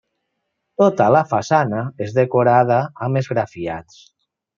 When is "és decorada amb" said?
2.05-3.21